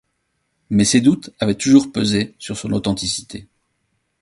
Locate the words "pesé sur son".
1.91-2.71